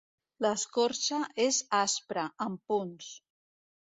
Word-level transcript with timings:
L'escorça 0.45 1.19
és 1.43 1.59
aspra, 1.81 2.25
amb 2.47 2.63
punts. 2.73 3.13